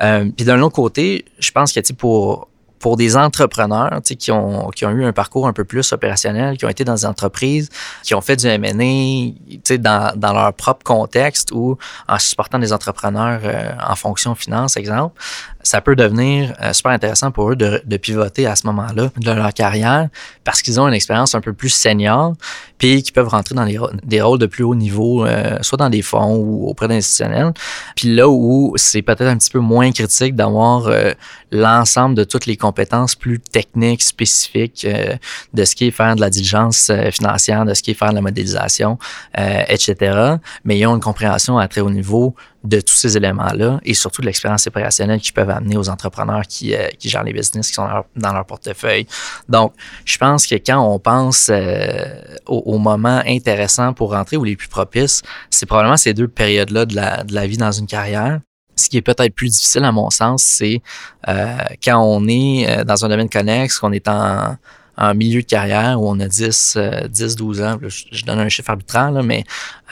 euh, 0.02 0.30
puis 0.36 0.44
d'un 0.44 0.60
autre 0.60 0.74
côté, 0.74 1.24
je 1.38 1.50
pense 1.50 1.72
que 1.72 1.92
pour 1.92 2.49
pour 2.80 2.96
des 2.96 3.16
entrepreneurs 3.16 4.00
qui 4.02 4.32
ont, 4.32 4.70
qui 4.70 4.84
ont 4.86 4.90
eu 4.90 5.04
un 5.04 5.12
parcours 5.12 5.46
un 5.46 5.52
peu 5.52 5.64
plus 5.64 5.92
opérationnel, 5.92 6.56
qui 6.56 6.64
ont 6.64 6.68
été 6.68 6.82
dans 6.82 6.94
des 6.94 7.04
entreprises, 7.04 7.68
qui 8.02 8.14
ont 8.14 8.22
fait 8.22 8.36
du 8.36 8.46
M&A 8.46 9.76
dans, 9.76 10.18
dans 10.18 10.32
leur 10.32 10.52
propre 10.54 10.82
contexte 10.82 11.52
ou 11.52 11.76
en 12.08 12.18
supportant 12.18 12.58
des 12.58 12.72
entrepreneurs 12.72 13.40
euh, 13.44 13.72
en 13.86 13.94
fonction 13.96 14.34
finance, 14.34 14.76
exemple, 14.78 15.20
ça 15.62 15.80
peut 15.80 15.94
devenir 15.94 16.54
euh, 16.62 16.72
super 16.72 16.92
intéressant 16.92 17.30
pour 17.30 17.50
eux 17.50 17.56
de, 17.56 17.82
de 17.84 17.96
pivoter 17.98 18.46
à 18.46 18.56
ce 18.56 18.66
moment-là 18.66 19.10
de 19.16 19.30
leur 19.30 19.52
carrière 19.52 20.08
parce 20.42 20.62
qu'ils 20.62 20.80
ont 20.80 20.88
une 20.88 20.94
expérience 20.94 21.34
un 21.34 21.40
peu 21.40 21.52
plus 21.52 21.68
senior 21.68 22.34
puis 22.78 23.02
qui 23.02 23.12
peuvent 23.12 23.28
rentrer 23.28 23.54
dans 23.54 23.64
les, 23.64 23.78
des 24.04 24.22
rôles 24.22 24.38
de 24.38 24.46
plus 24.46 24.64
haut 24.64 24.74
niveau, 24.74 25.26
euh, 25.26 25.58
soit 25.60 25.76
dans 25.76 25.90
des 25.90 26.00
fonds 26.00 26.36
ou 26.36 26.66
auprès 26.66 26.88
d'institutionnels. 26.88 27.52
Puis 27.94 28.14
là 28.14 28.28
où 28.28 28.72
c'est 28.76 29.02
peut-être 29.02 29.28
un 29.28 29.36
petit 29.36 29.50
peu 29.50 29.58
moins 29.58 29.92
critique 29.92 30.34
d'avoir 30.34 30.86
euh, 30.86 31.12
l'ensemble 31.52 32.14
de 32.14 32.24
toutes 32.24 32.46
les 32.46 32.56
plus 32.72 33.38
techniques, 33.40 34.02
spécifiques 34.02 34.84
euh, 34.84 35.16
de 35.54 35.64
ce 35.64 35.74
qui 35.74 35.86
est 35.86 35.90
faire 35.90 36.16
de 36.16 36.20
la 36.20 36.30
diligence 36.30 36.90
euh, 36.90 37.10
financière, 37.10 37.64
de 37.64 37.74
ce 37.74 37.82
qui 37.82 37.92
est 37.92 37.94
faire 37.94 38.10
de 38.10 38.14
la 38.16 38.20
modélisation, 38.20 38.98
euh, 39.38 39.62
etc. 39.68 40.36
Mais 40.64 40.78
ils 40.78 40.86
ont 40.86 40.94
une 40.94 41.00
compréhension 41.00 41.58
à 41.58 41.68
très 41.68 41.80
haut 41.80 41.90
niveau 41.90 42.34
de 42.64 42.80
tous 42.80 42.94
ces 42.94 43.16
éléments-là 43.16 43.80
et 43.84 43.94
surtout 43.94 44.20
de 44.20 44.26
l'expérience 44.26 44.66
opérationnelle 44.66 45.20
qu'ils 45.20 45.32
peuvent 45.32 45.50
amener 45.50 45.76
aux 45.76 45.88
entrepreneurs 45.88 46.42
qui, 46.46 46.74
euh, 46.74 46.88
qui 46.98 47.08
gèrent 47.08 47.24
les 47.24 47.32
business, 47.32 47.68
qui 47.68 47.74
sont 47.74 47.86
dans 47.86 47.92
leur, 47.92 48.04
dans 48.16 48.32
leur, 48.32 48.44
portefeuille. 48.44 49.06
Donc, 49.48 49.72
je 50.04 50.18
pense 50.18 50.46
que 50.46 50.56
quand 50.56 50.80
on 50.80 50.98
pense 50.98 51.48
euh, 51.50 52.04
au, 52.46 52.58
au, 52.58 52.78
moment 52.78 53.22
intéressant 53.26 53.92
pour 53.92 54.10
rentrer 54.10 54.36
ou 54.36 54.44
les 54.44 54.56
plus 54.56 54.68
propices, 54.68 55.22
c'est 55.48 55.66
probablement 55.66 55.96
ces 55.96 56.14
deux 56.14 56.28
périodes-là 56.28 56.86
de 56.86 56.94
la, 56.94 57.24
de 57.24 57.34
la 57.34 57.46
vie 57.46 57.56
dans 57.56 57.72
une 57.72 57.86
carrière. 57.86 58.40
Ce 58.80 58.88
qui 58.88 58.96
est 58.96 59.02
peut-être 59.02 59.34
plus 59.34 59.48
difficile 59.48 59.84
à 59.84 59.92
mon 59.92 60.10
sens, 60.10 60.42
c'est 60.42 60.82
euh, 61.28 61.56
quand 61.82 61.98
on 61.98 62.26
est 62.28 62.84
dans 62.84 63.04
un 63.04 63.08
domaine 63.08 63.28
connexe, 63.28 63.78
qu'on 63.78 63.92
est 63.92 64.08
en 64.08 64.56
en 65.00 65.14
milieu 65.14 65.40
de 65.40 65.46
carrière 65.46 66.00
où 66.00 66.08
on 66.08 66.20
a 66.20 66.28
10, 66.28 66.74
euh, 66.76 67.08
10 67.08 67.36
12 67.36 67.62
ans, 67.62 67.78
je, 67.82 68.04
je, 68.12 68.24
donne 68.24 68.38
un 68.38 68.48
chiffre 68.50 68.70
arbitraire, 68.70 69.10
là, 69.10 69.22
mais 69.22 69.44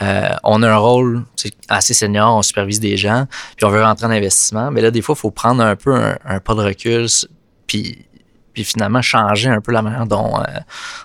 euh, 0.03 0.29
on 0.43 0.61
a 0.61 0.69
un 0.69 0.77
rôle 0.77 1.23
assez 1.67 1.95
senior, 1.95 2.37
on 2.37 2.43
supervise 2.43 2.79
des 2.79 2.95
gens, 2.95 3.25
puis 3.57 3.65
on 3.65 3.69
veut 3.69 3.83
rentrer 3.83 4.05
en 4.05 4.11
investissement. 4.11 4.69
Mais 4.69 4.81
là, 4.81 4.91
des 4.91 5.01
fois, 5.01 5.15
il 5.17 5.21
faut 5.21 5.31
prendre 5.31 5.63
un 5.63 5.75
peu 5.75 5.95
un, 5.95 6.17
un 6.25 6.39
pas 6.39 6.53
de 6.53 6.61
recul, 6.61 7.07
puis 7.65 8.05
puis 8.53 8.63
finalement 8.63 9.01
changer 9.01 9.49
un 9.49 9.61
peu 9.61 9.71
la 9.71 9.81
manière 9.81 10.05
dont, 10.05 10.39
euh, 10.39 10.43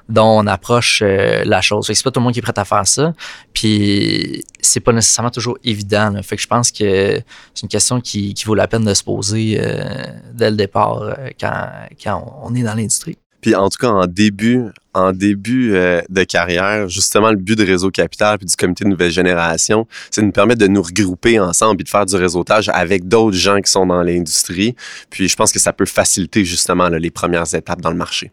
dont 0.09 0.41
on 0.41 0.47
approche 0.47 1.03
euh, 1.03 1.43
la 1.45 1.61
chose. 1.61 1.87
C'est 1.87 2.03
pas 2.03 2.11
tout 2.11 2.21
le 2.21 2.25
monde 2.25 2.33
qui 2.33 2.41
est 2.41 2.43
prêt 2.43 2.53
à 2.57 2.65
faire 2.65 2.87
ça. 2.87 3.13
Puis 3.53 4.45
c'est 4.61 4.81
pas 4.81 4.93
nécessairement 4.93 5.31
toujours 5.31 5.59
évident. 5.65 6.11
Là. 6.11 6.23
Fait 6.23 6.37
que 6.37 6.43
je 6.43 6.49
pense 6.49 6.71
que 6.71 7.21
c'est 7.55 7.63
une 7.63 7.69
question 7.69 8.01
qui, 8.01 8.35
qui 8.35 8.45
vaut 8.45 8.55
la 8.55 8.67
peine 8.67 8.85
de 8.85 8.95
se 8.95 9.05
poser 9.05 9.59
euh, 9.61 10.05
dès 10.33 10.51
le 10.51 10.57
départ 10.57 11.03
euh, 11.03 11.15
quand, 11.39 11.71
quand 12.03 12.41
on 12.43 12.55
est 12.55 12.63
dans 12.63 12.75
l'industrie. 12.75 13.19
Puis 13.45 13.55
en 13.55 13.69
tout 13.69 13.77
cas, 13.79 13.91
en 13.91 14.07
début, 14.07 14.63
en 14.95 15.13
début 15.13 15.75
euh, 15.75 16.01
de 16.09 16.25
carrière, 16.25 16.89
justement, 16.89 17.31
le 17.31 17.37
but 17.37 17.59
de 17.59 17.63
Réseau 17.63 17.91
Capital 17.91 18.39
puis 18.39 18.47
du 18.47 18.57
comité 18.57 18.85
de 18.85 18.89
nouvelle 18.89 19.11
génération, 19.11 19.87
c'est 20.11 20.23
de 20.23 20.27
nous 20.27 20.33
permettre 20.33 20.63
de 20.63 20.67
nous 20.67 20.81
regrouper 20.81 21.39
ensemble 21.39 21.83
et 21.83 21.85
de 21.85 21.89
faire 21.91 22.07
du 22.07 22.17
réseautage 22.17 22.71
avec 22.71 23.07
d'autres 23.07 23.37
gens 23.37 23.61
qui 23.61 23.71
sont 23.71 23.85
dans 23.85 24.03
l'industrie. 24.03 24.75
Puis 25.11 25.29
je 25.29 25.37
pense 25.37 25.53
que 25.53 25.59
ça 25.59 25.75
peut 25.75 25.85
faciliter 25.85 26.43
justement 26.43 26.89
les 26.89 27.11
premières 27.11 27.55
étapes 27.55 27.83
dans 27.83 27.91
le 27.91 27.99
marché. 27.99 28.33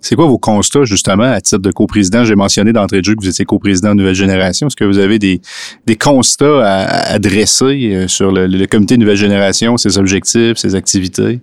C'est 0.00 0.16
quoi 0.16 0.26
vos 0.26 0.38
constats, 0.38 0.82
justement, 0.82 1.22
à 1.22 1.40
titre 1.40 1.62
de 1.62 1.70
coprésident? 1.70 2.24
J'ai 2.24 2.34
mentionné 2.34 2.72
d'entrée 2.72 3.02
de 3.02 3.04
jeu 3.04 3.14
que 3.14 3.20
vous 3.20 3.28
étiez 3.28 3.44
coprésident 3.44 3.90
de 3.90 4.00
Nouvelle 4.00 4.16
Génération. 4.16 4.66
Est-ce 4.66 4.74
que 4.74 4.84
vous 4.84 4.98
avez 4.98 5.20
des, 5.20 5.40
constats 6.00 6.66
à, 6.66 7.18
dresser 7.20 7.92
euh, 7.94 8.08
sur 8.08 8.32
le, 8.32 8.48
le, 8.48 8.66
comité 8.66 8.98
Nouvelle 8.98 9.16
Génération, 9.16 9.76
ses 9.76 9.98
objectifs, 9.98 10.56
ses 10.56 10.74
activités? 10.74 11.40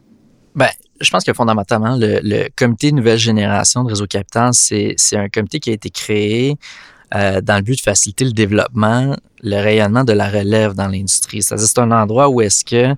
Je 1.04 1.10
pense 1.10 1.24
que 1.24 1.34
fondamentalement, 1.34 1.98
le, 2.00 2.48
comité 2.56 2.92
Nouvelle 2.92 3.20
Génération 3.20 3.84
de 3.84 3.90
Réseau 3.90 4.08
Capital, 4.08 4.52
c'est 4.54 4.96
un 5.14 5.30
comité 5.30 5.60
qui 5.60 5.70
a 5.70 5.74
été 5.74 5.90
créé 5.90 6.58
euh, 7.14 7.42
dans 7.42 7.58
le 7.58 7.62
but 7.62 7.76
de 7.76 7.82
faciliter 7.82 8.26
le 8.26 8.32
développement, 8.32 9.16
le 9.44 9.58
rayonnement 9.58 10.04
de 10.04 10.14
la 10.14 10.30
relève 10.30 10.74
dans 10.74 10.88
l'industrie. 10.88 11.44
C'est-à-dire 11.44 11.68
c'est 11.68 11.80
un 11.80 11.92
endroit 11.92 12.30
où 12.30 12.42
est-ce 12.42 12.66
que 12.66 12.96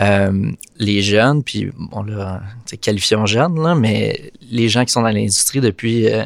euh, 0.00 0.50
les 0.78 1.00
jeunes, 1.00 1.42
puis 1.42 1.70
on 1.92 2.02
l'a 2.02 2.42
qualifié 2.82 3.16
jeunes, 3.24 3.62
là, 3.62 3.74
mais 3.74 4.32
les 4.50 4.68
gens 4.68 4.84
qui 4.84 4.92
sont 4.92 5.02
dans 5.02 5.08
l'industrie 5.08 5.60
depuis 5.60 6.12
euh, 6.12 6.24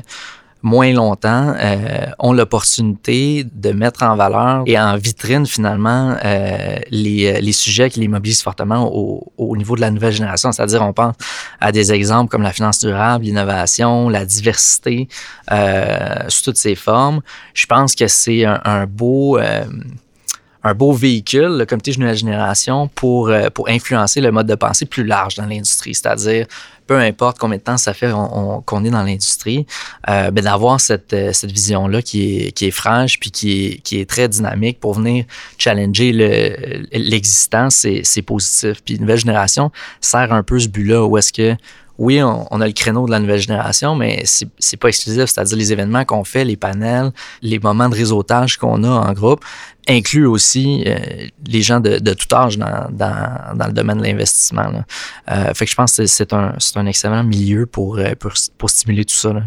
moins 0.62 0.92
longtemps 0.92 1.54
euh, 1.56 2.06
ont 2.18 2.32
l'opportunité 2.32 3.44
de 3.52 3.70
mettre 3.70 4.02
en 4.02 4.16
valeur 4.16 4.64
et 4.66 4.78
en 4.78 4.96
vitrine 4.96 5.46
finalement 5.46 6.16
euh, 6.24 6.78
les, 6.90 7.26
euh, 7.26 7.40
les, 7.40 7.52
sujets 7.52 7.90
qui 7.90 8.00
les 8.00 8.08
mobilisent 8.08 8.42
fortement 8.42 8.90
au, 8.92 9.32
au 9.36 9.56
niveau 9.56 9.76
de 9.76 9.80
la 9.80 9.90
nouvelle 9.90 10.12
génération. 10.12 10.50
C'est-à-dire 10.52 10.82
on 10.82 10.92
pense 10.92 11.14
à 11.60 11.72
des 11.72 11.92
exemples 11.92 12.30
comme 12.30 12.42
la 12.42 12.52
finance 12.52 12.80
durable, 12.80 13.24
l'innovation, 13.24 14.08
la 14.08 14.24
diversité 14.24 15.08
euh, 15.52 16.28
sous 16.28 16.44
toutes 16.44 16.56
ses 16.56 16.74
formes. 16.74 17.20
Je 17.54 17.66
pense 17.66 17.94
que 17.94 18.08
c'est 18.08 18.44
un, 18.44 18.60
un, 18.64 18.86
beau 18.86 19.38
un 20.68 20.74
beau 20.74 20.92
véhicule, 20.92 21.58
le 21.58 21.66
comité 21.66 21.92
de 21.92 22.00
nouvelle 22.00 22.16
génération, 22.16 22.88
pour, 22.94 23.32
pour 23.54 23.68
influencer 23.68 24.20
le 24.20 24.30
mode 24.30 24.46
de 24.46 24.54
pensée 24.54 24.86
plus 24.86 25.04
large 25.04 25.36
dans 25.36 25.46
l'industrie. 25.46 25.94
C'est-à-dire, 25.94 26.46
peu 26.88 26.98
importe 26.98 27.38
combien 27.38 27.58
de 27.58 27.62
temps 27.62 27.76
ça 27.76 27.94
fait 27.94 28.10
qu'on 28.10 28.84
est 28.84 28.90
dans 28.90 29.02
l'industrie, 29.02 29.66
euh, 30.08 30.32
ben 30.32 30.42
d'avoir 30.42 30.80
cette, 30.80 31.12
euh, 31.12 31.32
cette 31.32 31.52
vision-là 31.52 32.02
qui 32.02 32.46
est, 32.46 32.52
qui 32.52 32.64
est 32.64 32.72
franche 32.72 33.20
puis 33.20 33.30
qui 33.30 33.66
est, 33.66 33.78
qui 33.82 34.00
est 34.00 34.08
très 34.08 34.28
dynamique 34.28 34.80
pour 34.80 34.94
venir 34.94 35.26
challenger 35.58 36.12
l'existence, 36.92 37.86
c'est 38.02 38.22
positif. 38.22 38.82
Puis 38.84 38.98
Nouvelle 38.98 39.18
Génération 39.18 39.70
sert 40.00 40.32
un 40.32 40.42
peu 40.42 40.58
ce 40.58 40.68
but-là 40.68 41.04
où 41.04 41.16
est-ce 41.18 41.32
que 41.32 41.54
oui, 41.98 42.22
on, 42.22 42.60
a 42.60 42.66
le 42.66 42.72
créneau 42.72 43.06
de 43.06 43.10
la 43.10 43.18
nouvelle 43.18 43.40
génération, 43.40 43.96
mais 43.96 44.22
c'est 44.24 44.76
pas 44.76 44.86
exclusif. 44.86 45.24
C'est-à-dire 45.24 45.58
les 45.58 45.72
événements 45.72 46.04
qu'on 46.04 46.22
fait, 46.22 46.44
les 46.44 46.56
panels, 46.56 47.10
les 47.42 47.58
moments 47.58 47.88
de 47.88 47.96
réseautage 47.96 48.56
qu'on 48.56 48.84
a 48.84 48.88
en 48.88 49.12
groupe 49.14 49.44
incluent 49.88 50.26
aussi 50.26 50.84
euh, 50.86 50.98
les 51.46 51.62
gens 51.62 51.80
de, 51.80 51.98
tout 52.14 52.34
âge 52.34 52.58
dans, 52.58 52.88
dans, 52.90 53.66
le 53.66 53.72
domaine 53.72 53.98
de 53.98 54.04
l'investissement. 54.04 54.84
Euh, 55.30 55.54
fait 55.54 55.64
que 55.64 55.70
je 55.70 55.76
pense 55.76 55.96
que 55.96 56.06
c'est 56.06 56.32
un, 56.32 56.54
un 56.74 56.86
excellent 56.86 57.24
milieu 57.24 57.66
pour, 57.66 57.98
euh, 57.98 58.14
pour, 58.18 58.32
pour 58.56 58.70
stimuler 58.70 59.04
tout 59.04 59.14
ça. 59.14 59.32
Là. 59.32 59.42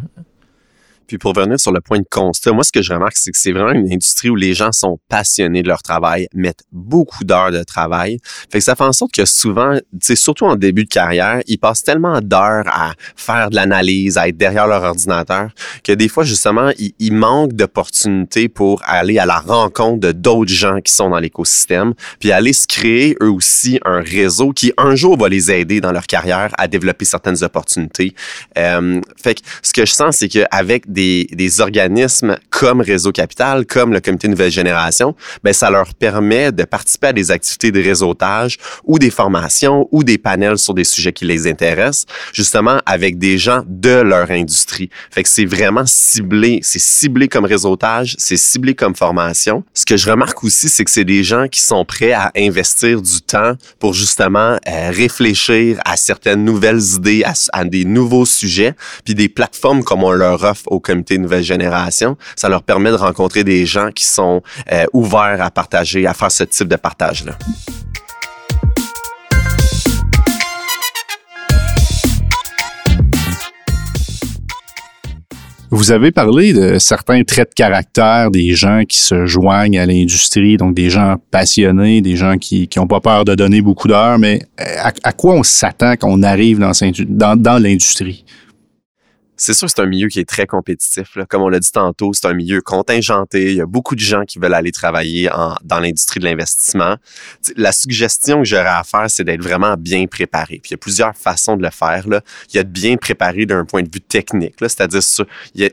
Puis 1.11 1.17
pour 1.17 1.35
revenir 1.35 1.59
sur 1.59 1.73
le 1.73 1.81
point 1.81 1.99
de 1.99 2.05
constat, 2.09 2.53
moi, 2.53 2.63
ce 2.63 2.71
que 2.71 2.81
je 2.81 2.93
remarque, 2.93 3.17
c'est 3.17 3.31
que 3.31 3.37
c'est 3.37 3.51
vraiment 3.51 3.73
une 3.73 3.91
industrie 3.91 4.29
où 4.29 4.37
les 4.37 4.53
gens 4.53 4.71
sont 4.71 4.97
passionnés 5.09 5.61
de 5.61 5.67
leur 5.67 5.83
travail, 5.83 6.29
mettent 6.33 6.63
beaucoup 6.71 7.25
d'heures 7.25 7.51
de 7.51 7.63
travail. 7.63 8.19
Fait 8.49 8.59
que 8.59 8.63
ça 8.63 8.77
fait 8.77 8.85
en 8.85 8.93
sorte 8.93 9.11
que 9.11 9.25
souvent, 9.25 9.77
surtout 10.13 10.45
en 10.45 10.55
début 10.55 10.85
de 10.85 10.89
carrière, 10.89 11.41
ils 11.47 11.57
passent 11.57 11.83
tellement 11.83 12.21
d'heures 12.21 12.63
à 12.67 12.93
faire 13.17 13.49
de 13.49 13.57
l'analyse, 13.57 14.17
à 14.17 14.29
être 14.29 14.37
derrière 14.37 14.67
leur 14.67 14.83
ordinateur, 14.83 15.49
que 15.83 15.91
des 15.91 16.07
fois, 16.07 16.23
justement, 16.23 16.71
ils, 16.79 16.93
ils 16.97 17.11
manquent 17.11 17.51
d'opportunités 17.51 18.47
pour 18.47 18.81
aller 18.85 19.19
à 19.19 19.25
la 19.25 19.39
rencontre 19.39 19.99
de 19.99 20.13
d'autres 20.13 20.53
gens 20.53 20.79
qui 20.79 20.93
sont 20.93 21.09
dans 21.09 21.19
l'écosystème, 21.19 21.93
puis 22.21 22.31
aller 22.31 22.53
se 22.53 22.67
créer 22.67 23.17
eux 23.21 23.31
aussi 23.31 23.81
un 23.83 23.99
réseau 23.99 24.53
qui 24.53 24.71
un 24.77 24.95
jour 24.95 25.17
va 25.17 25.27
les 25.27 25.51
aider 25.51 25.81
dans 25.81 25.91
leur 25.91 26.07
carrière 26.07 26.53
à 26.57 26.69
développer 26.69 27.03
certaines 27.03 27.43
opportunités. 27.43 28.15
Euh, 28.57 29.01
fait 29.21 29.35
que 29.35 29.41
ce 29.61 29.73
que 29.73 29.85
je 29.85 29.91
sens, 29.91 30.15
c'est 30.15 30.29
qu'avec 30.29 30.89
des 30.89 31.00
des, 31.31 31.61
organismes 31.61 32.37
comme 32.49 32.81
Réseau 32.81 33.11
Capital, 33.11 33.65
comme 33.65 33.93
le 33.93 33.99
Comité 33.99 34.27
Nouvelle 34.27 34.51
Génération, 34.51 35.15
ben 35.43 35.53
ça 35.53 35.69
leur 35.69 35.93
permet 35.93 36.51
de 36.51 36.63
participer 36.63 37.07
à 37.07 37.13
des 37.13 37.31
activités 37.31 37.71
de 37.71 37.81
réseautage 37.81 38.57
ou 38.85 38.99
des 38.99 39.09
formations 39.09 39.87
ou 39.91 40.03
des 40.03 40.17
panels 40.17 40.57
sur 40.57 40.73
des 40.73 40.83
sujets 40.83 41.11
qui 41.11 41.25
les 41.25 41.47
intéressent, 41.47 42.05
justement 42.33 42.79
avec 42.85 43.17
des 43.17 43.37
gens 43.37 43.63
de 43.67 44.01
leur 44.01 44.31
industrie. 44.31 44.89
Fait 45.09 45.23
que 45.23 45.29
c'est 45.29 45.45
vraiment 45.45 45.85
ciblé, 45.85 46.59
c'est 46.61 46.79
ciblé 46.79 47.27
comme 47.27 47.45
réseautage, 47.45 48.15
c'est 48.17 48.37
ciblé 48.37 48.75
comme 48.75 48.95
formation. 48.95 49.63
Ce 49.73 49.85
que 49.85 49.97
je 49.97 50.09
remarque 50.09 50.43
aussi, 50.43 50.69
c'est 50.69 50.85
que 50.85 50.91
c'est 50.91 51.05
des 51.05 51.23
gens 51.23 51.47
qui 51.47 51.61
sont 51.61 51.83
prêts 51.85 52.13
à 52.13 52.31
investir 52.37 53.01
du 53.01 53.21
temps 53.21 53.53
pour 53.79 53.93
justement 53.93 54.57
euh, 54.67 54.91
réfléchir 54.91 55.79
à 55.85 55.97
certaines 55.97 56.43
nouvelles 56.43 56.81
idées, 56.95 57.23
à, 57.23 57.33
à, 57.53 57.65
des 57.65 57.85
nouveaux 57.85 58.25
sujets, 58.25 58.73
puis 59.03 59.15
des 59.15 59.29
plateformes 59.29 59.83
comme 59.83 60.03
on 60.03 60.11
leur 60.11 60.43
offre 60.43 60.63
au 60.67 60.79
Nouvelle 61.17 61.43
Génération. 61.43 62.17
Ça 62.35 62.49
leur 62.49 62.63
permet 62.63 62.91
de 62.91 62.95
rencontrer 62.95 63.43
des 63.43 63.65
gens 63.65 63.89
qui 63.91 64.05
sont 64.05 64.41
euh, 64.71 64.85
ouverts 64.93 65.41
à 65.41 65.51
partager, 65.51 66.05
à 66.05 66.13
faire 66.13 66.31
ce 66.31 66.43
type 66.43 66.67
de 66.67 66.75
partage-là. 66.75 67.37
Vous 75.73 75.93
avez 75.93 76.11
parlé 76.11 76.51
de 76.51 76.79
certains 76.79 77.23
traits 77.23 77.51
de 77.51 77.53
caractère 77.53 78.29
des 78.29 78.53
gens 78.55 78.83
qui 78.85 78.97
se 78.97 79.25
joignent 79.25 79.79
à 79.79 79.85
l'industrie, 79.85 80.57
donc 80.57 80.75
des 80.75 80.89
gens 80.89 81.15
passionnés, 81.31 82.01
des 82.01 82.17
gens 82.17 82.37
qui 82.37 82.69
n'ont 82.75 82.87
pas 82.87 82.99
peur 82.99 83.23
de 83.23 83.35
donner 83.35 83.61
beaucoup 83.61 83.87
d'heures, 83.87 84.19
mais 84.19 84.41
à, 84.57 85.13
quoi 85.13 85.35
on 85.35 85.43
s'attend 85.43 85.93
quand 85.93 86.09
on 86.11 86.23
arrive 86.23 86.59
dans 86.59 87.57
l'industrie? 87.57 88.25
C'est 89.41 89.53
sûr 89.55 89.67
que 89.67 89.73
c'est 89.75 89.81
un 89.81 89.87
milieu 89.87 90.07
qui 90.07 90.19
est 90.19 90.29
très 90.29 90.45
compétitif. 90.45 91.15
Là. 91.15 91.25
Comme 91.25 91.41
on 91.41 91.49
l'a 91.49 91.59
dit 91.59 91.71
tantôt, 91.71 92.13
c'est 92.13 92.27
un 92.27 92.33
milieu 92.33 92.61
contingenté. 92.61 93.51
Il 93.51 93.57
y 93.57 93.61
a 93.61 93.65
beaucoup 93.65 93.95
de 93.95 93.99
gens 93.99 94.23
qui 94.23 94.37
veulent 94.37 94.53
aller 94.53 94.71
travailler 94.71 95.31
en, 95.31 95.55
dans 95.63 95.79
l'industrie 95.79 96.19
de 96.19 96.25
l'investissement. 96.25 96.95
La 97.55 97.71
suggestion 97.71 98.39
que 98.39 98.45
j'aurais 98.45 98.67
à 98.67 98.83
faire, 98.83 99.09
c'est 99.09 99.23
d'être 99.23 99.41
vraiment 99.41 99.75
bien 99.77 100.05
préparé. 100.05 100.59
Puis 100.61 100.69
il 100.69 100.71
y 100.71 100.75
a 100.75 100.77
plusieurs 100.77 101.15
façons 101.15 101.57
de 101.57 101.63
le 101.63 101.71
faire. 101.71 102.07
Là. 102.07 102.21
Il 102.49 102.57
y 102.57 102.59
a 102.59 102.63
de 102.63 102.69
bien 102.69 102.97
préparer 102.97 103.47
d'un 103.47 103.65
point 103.65 103.81
de 103.81 103.89
vue 103.91 104.01
technique. 104.01 104.55
C'est-à-dire, 104.59 105.01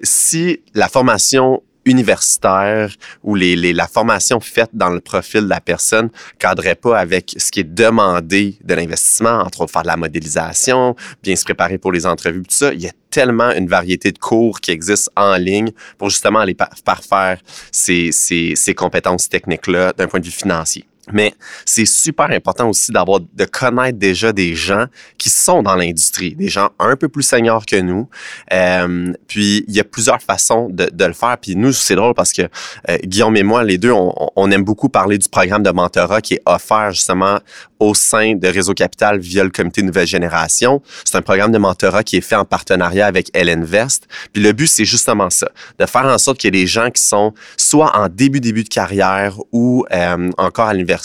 si 0.03 0.61
la 0.75 0.89
formation 0.89 1.63
universitaire 1.89 2.91
ou 3.23 3.35
les, 3.35 3.57
les, 3.57 3.73
la 3.73 3.87
formation 3.87 4.41
faite 4.41 4.71
dans 4.73 4.91
le 4.91 5.01
profil 5.01 5.43
de 5.43 5.49
la 5.49 5.61
personne 5.61 6.11
cadrait 6.39 6.75
pas 6.75 6.99
avec 6.99 7.35
ce 7.37 7.51
qui 7.51 7.61
est 7.61 7.75
demandé 7.75 8.57
de 8.63 8.75
l'investissement, 8.75 9.41
entre 9.41 9.63
autres 9.63 9.73
faire 9.73 9.83
de 9.83 9.89
la 9.89 9.97
modélisation, 9.97 10.95
bien 11.23 11.37
se 11.37 11.45
préparer 11.45 11.79
pour 11.79 11.93
les 11.93 12.07
entrevues, 12.07 12.43
tout 12.43 12.55
ça. 12.55 12.73
Il 12.73 12.81
y 12.81 12.89
a 12.89 12.93
tellement 13.11 13.51
une 13.53 13.69
variété 13.69 14.13
de 14.13 14.19
cours 14.19 14.61
qui 14.61 14.71
existent 14.71 15.11
en 15.17 15.37
ligne 15.37 15.71
pour 15.97 16.11
justement 16.11 16.41
aller 16.41 16.57
parfaire 16.85 17.41
ces, 17.73 18.13
ces, 18.13 18.55
ces 18.55 18.75
compétences 18.75 19.29
techniques-là 19.29 19.93
d'un 19.97 20.07
point 20.07 20.21
de 20.21 20.27
vue 20.27 20.31
financier. 20.31 20.85
Mais 21.13 21.35
c'est 21.65 21.87
super 21.87 22.31
important 22.31 22.69
aussi 22.69 22.93
d'avoir 22.93 23.21
de 23.21 23.45
connaître 23.45 23.99
déjà 23.99 24.33
des 24.33 24.55
gens 24.55 24.87
qui 25.17 25.31
sont 25.31 25.63
dans 25.63 25.75
l'industrie, 25.75 26.35
des 26.35 26.49
gens 26.49 26.71
un 26.79 26.97
peu 26.97 27.09
plus 27.09 27.23
seniors 27.23 27.67
que 27.67 27.77
nous. 27.77 28.09
Euh, 28.53 29.13
puis 29.27 29.65
il 29.69 29.75
y 29.75 29.81
a 29.81 29.85
plusieurs 29.85 30.21
façons 30.21 30.69
de, 30.71 30.89
de 30.93 31.05
le 31.05 31.13
faire. 31.13 31.37
Puis 31.41 31.57
nous, 31.57 31.73
c'est 31.73 31.95
drôle 31.95 32.15
parce 32.15 32.33
que 32.33 32.43
euh, 32.43 32.99
Guillaume 33.05 33.37
et 33.37 33.43
moi, 33.43 33.65
les 33.65 33.79
deux, 33.79 33.93
on, 33.93 34.15
on, 34.37 34.51
aime 34.51 34.65
beaucoup 34.65 34.89
parler 34.89 35.19
du 35.19 35.29
programme 35.29 35.63
de 35.63 35.71
mentorat 35.71 36.21
qui 36.21 36.35
est 36.35 36.43
offert 36.47 36.93
justement 36.93 37.39
au 37.81 37.95
sein 37.95 38.35
de 38.35 38.49
Réseau 38.49 38.75
Capital 38.75 39.19
via 39.19 39.45
le 39.45 39.51
comité 39.51 39.83
Nouvelle 39.83 40.07
Génération. 40.07 40.83
C'est 41.05 41.17
un 41.17 41.23
programme 41.23 41.53
de 41.53 41.59
mentorat 41.59 42.03
qui 42.03 42.17
est 42.17 42.23
fait 42.23 42.35
en 42.35 42.45
partenariat 42.45 43.07
avec 43.07 43.31
Ellenvest. 43.35 44.09
Puis 44.33 44.43
le 44.43 44.53
but, 44.53 44.67
c'est 44.67 44.85
justement 44.85 45.31
ça, 45.31 45.49
de 45.79 45.87
faire 45.87 46.07
en 46.07 46.19
sorte 46.19 46.39
qu'il 46.39 46.55
y 46.55 46.59
ait 46.59 46.63
des 46.63 46.67
gens 46.67 46.91
qui 46.91 47.03
sont 47.03 47.35
soit 47.57 47.97
en 47.97 48.09
début 48.09 48.41
début 48.41 48.65
de 48.65 48.69
carrière 48.69 49.37
ou 49.53 49.85
euh, 49.93 50.31
encore 50.39 50.67
à 50.67 50.73
l'université 50.73 50.98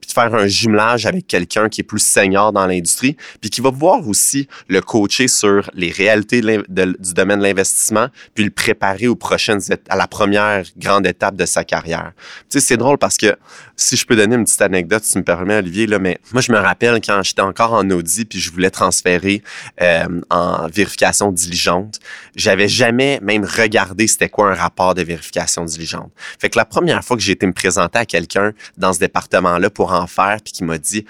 puis 0.00 0.08
de 0.08 0.12
faire 0.12 0.34
un 0.34 0.46
jumelage 0.46 1.06
avec 1.06 1.26
quelqu'un 1.26 1.68
qui 1.68 1.80
est 1.80 1.84
plus 1.84 2.00
senior 2.00 2.52
dans 2.52 2.66
l'industrie, 2.66 3.16
puis 3.40 3.50
qui 3.50 3.60
va 3.60 3.70
voir 3.70 4.06
aussi 4.08 4.48
le 4.68 4.80
coacher 4.80 5.28
sur 5.28 5.70
les 5.74 5.90
réalités 5.90 6.40
du 6.40 7.14
domaine 7.14 7.38
de 7.38 7.44
l'investissement, 7.44 8.08
puis 8.34 8.44
le 8.44 8.50
préparer 8.50 9.06
aux 9.06 9.16
prochaines 9.16 9.60
à 9.88 9.96
la 9.96 10.06
première 10.06 10.64
grande 10.76 11.06
étape 11.06 11.36
de 11.36 11.46
sa 11.46 11.64
carrière. 11.64 12.12
Tu 12.50 12.58
sais, 12.58 12.60
c'est 12.60 12.76
drôle 12.76 12.98
parce 12.98 13.16
que 13.16 13.36
si 13.76 13.96
je 13.96 14.06
peux 14.06 14.16
donner 14.16 14.36
une 14.36 14.44
petite 14.44 14.62
anecdote, 14.62 15.04
si 15.04 15.12
tu 15.12 15.18
me 15.18 15.24
permets, 15.24 15.56
Olivier, 15.56 15.86
là, 15.86 15.98
mais 15.98 16.18
moi, 16.32 16.42
je 16.42 16.52
me 16.52 16.58
rappelle 16.58 17.00
quand 17.00 17.22
j'étais 17.22 17.42
encore 17.42 17.72
en 17.72 17.88
audit, 17.90 18.28
puis 18.28 18.38
je 18.38 18.52
voulais 18.52 18.70
transférer 18.70 19.42
euh, 19.80 20.20
en 20.30 20.68
vérification 20.68 21.32
diligente, 21.32 21.98
j'avais 22.36 22.68
jamais 22.68 23.18
même 23.22 23.44
regardé 23.44 24.06
c'était 24.06 24.28
quoi 24.28 24.50
un 24.50 24.54
rapport 24.54 24.94
de 24.94 25.02
vérification 25.02 25.64
diligente. 25.64 26.10
Fait 26.38 26.50
que 26.50 26.58
la 26.58 26.64
première 26.64 27.04
fois 27.04 27.16
que 27.16 27.22
j'ai 27.22 27.32
été 27.32 27.46
me 27.46 27.52
présenter 27.52 27.98
à 27.98 28.06
quelqu'un 28.06 28.52
dans 28.76 28.92
ce 28.92 28.98
département 28.98 29.23
pour 29.70 29.92
en 29.92 30.06
faire, 30.06 30.38
puis 30.42 30.52
qui 30.52 30.64
m'a 30.64 30.78
dit 30.78 31.04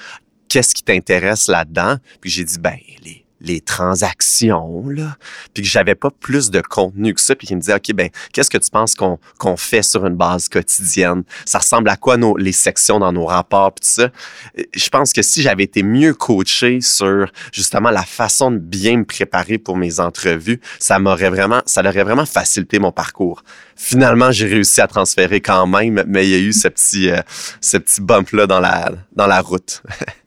qu'est-ce 0.49 0.75
qui 0.75 0.83
t'intéresse 0.83 1.49
là-dedans, 1.49 1.97
puis 2.21 2.31
j'ai 2.31 2.45
dit 2.45 2.59
ben 2.59 2.77
les 3.03 3.24
les 3.45 3.61
transactions, 3.61 4.89
là, 4.89 5.17
puis 5.53 5.63
que 5.63 5.69
j'avais 5.69 5.95
pas 5.95 6.11
plus 6.11 6.51
de 6.51 6.61
contenu 6.61 7.15
que 7.15 7.21
ça, 7.21 7.35
puis 7.35 7.47
qui 7.47 7.55
me 7.55 7.61
disait, 7.61 7.75
OK, 7.75 7.93
ben, 7.95 8.09
qu'est-ce 8.33 8.51
que 8.51 8.59
tu 8.59 8.71
penses 8.71 8.95
qu'on 8.95 9.19
qu'on 9.39 9.57
fait 9.57 9.83
sur 9.83 10.07
une 10.07 10.17
base 10.17 10.49
quotidienne? 10.49 11.25
Ça 11.45 11.59
ressemble 11.59 11.89
à 11.89 11.97
quoi 11.97 12.17
nos, 12.17 12.37
les 12.37 12.53
sections 12.53 12.99
dans 12.99 13.13
nos 13.13 13.27
rapports, 13.27 13.73
puis 13.73 13.83
tout 13.83 14.03
ça? 14.03 14.11
Je 14.75 14.89
pense 14.89 15.13
que 15.13 15.23
si 15.23 15.43
j'avais 15.43 15.65
été 15.65 15.83
mieux 15.83 16.15
coaché 16.15 16.81
sur, 16.81 17.31
justement, 17.53 17.91
la 17.91 18.05
façon 18.05 18.51
de 18.51 18.59
bien 18.59 18.99
me 18.99 19.05
préparer 19.05 19.59
pour 19.59 19.77
mes 19.77 20.01
entrevues, 20.01 20.61
ça 20.79 20.99
m'aurait 20.99 21.31
vraiment, 21.31 21.63
ça 21.67 21.81
aurait 21.81 22.05
vraiment 22.05 22.27
facilité 22.27 22.79
mon 22.79 22.93
parcours. 22.93 23.43
Finalement, 23.77 24.31
j'ai 24.31 24.47
réussi 24.47 24.81
à 24.81 24.87
transférer 24.87 25.41
quand 25.41 25.67
même, 25.67 26.05
mais 26.07 26.27
il 26.27 26.31
y 26.31 26.35
a 26.35 26.39
eu 26.39 26.53
ce 26.53 26.69
petit, 26.69 27.11
euh, 27.11 27.21
ce 27.61 27.77
petit 27.77 28.01
bump-là 28.01 28.47
dans 28.47 28.61
la, 28.61 28.93
dans 29.15 29.27
la 29.27 29.41
route. 29.41 29.83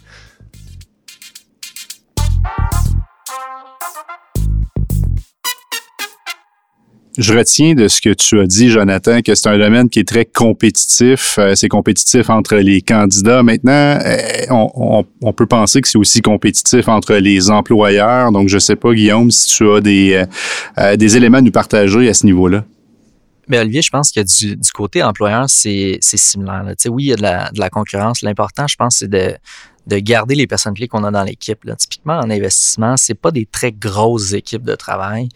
Je 7.18 7.34
retiens 7.34 7.74
de 7.74 7.88
ce 7.88 8.00
que 8.00 8.14
tu 8.14 8.40
as 8.40 8.46
dit, 8.46 8.70
Jonathan, 8.70 9.22
que 9.22 9.34
c'est 9.34 9.50
un 9.50 9.58
domaine 9.58 9.90
qui 9.90 10.00
est 10.00 10.08
très 10.08 10.26
compétitif. 10.26 11.40
Euh, 11.40 11.56
c'est 11.56 11.68
compétitif 11.68 12.30
entre 12.30 12.58
les 12.58 12.82
candidats. 12.82 13.42
Maintenant, 13.42 13.98
euh, 14.06 14.24
on, 14.52 15.34
peut 15.34 15.48
penser 15.48 15.82
que 15.82 15.88
c'est 15.88 15.98
aussi 15.98 16.22
compétitif 16.22 16.88
entre 16.88 17.16
les 17.16 17.50
employeurs. 17.50 18.32
Donc, 18.32 18.50
je 18.50 18.60
sais 18.60 18.76
pas, 18.76 18.94
Guillaume, 18.94 19.32
si 19.32 19.48
tu 19.48 19.68
as 19.68 19.82
des, 19.82 20.26
euh, 20.78 20.96
des 20.96 21.18
éléments 21.18 21.40
à 21.40 21.42
nous 21.42 21.52
partager 21.52 22.08
à 22.08 22.14
ce 22.14 22.24
niveau-là. 22.28 22.64
Mais 23.48 23.58
Olivier, 23.58 23.82
je 23.82 23.90
pense 23.90 24.12
que 24.12 24.20
du, 24.20 24.56
du 24.56 24.72
côté 24.72 25.02
employeur, 25.02 25.46
c'est 25.48 25.98
similaire. 26.02 26.66
Oui, 26.90 27.06
il 27.06 27.08
y 27.08 27.14
a 27.14 27.16
de 27.16 27.22
la, 27.24 27.50
de 27.50 27.60
la 27.60 27.72
concurrence. 27.72 28.22
L'important, 28.22 28.68
je 28.68 28.76
pense, 28.76 28.98
c'est 28.98 29.10
de, 29.10 29.34
de 29.88 30.00
garder 30.00 30.36
les 30.36 30.48
personnes 30.48 30.74
clés 30.74 30.88
qu'on 30.88 31.04
a 31.06 31.12
dans 31.12 31.24
l'équipe. 31.24 31.60
Typiquement, 31.78 32.20
en 32.20 32.30
investissement, 32.30 32.98
c'est 32.98 33.14
pas 33.14 33.32
des 33.32 33.46
très 33.46 33.72
grosses 33.72 34.34
équipes 34.34 34.64
de 34.64 34.76
travail. 34.76 35.30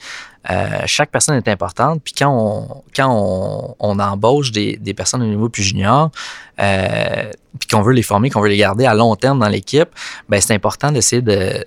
Euh, 0.49 0.81
chaque 0.87 1.09
personne 1.09 1.35
est 1.35 1.47
importante. 1.47 2.01
Puis 2.03 2.13
quand 2.17 2.29
on, 2.29 2.83
quand 2.95 3.07
on, 3.09 3.75
on 3.79 3.99
embauche 3.99 4.51
des, 4.51 4.75
des, 4.75 4.93
personnes 4.93 5.21
au 5.21 5.27
niveau 5.27 5.49
plus 5.49 5.63
junior, 5.63 6.11
euh, 6.59 7.31
puis 7.59 7.69
qu'on 7.69 7.81
veut 7.81 7.93
les 7.93 8.01
former, 8.01 8.29
qu'on 8.29 8.41
veut 8.41 8.49
les 8.49 8.57
garder 8.57 8.85
à 8.85 8.93
long 8.93 9.15
terme 9.15 9.39
dans 9.39 9.47
l'équipe, 9.47 9.89
ben 10.27 10.41
c'est 10.41 10.53
important 10.53 10.91
d'essayer 10.91 11.21